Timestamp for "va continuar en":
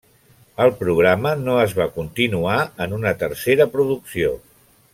1.81-2.97